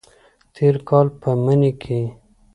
[0.55, 2.01] تیر کال په مني کې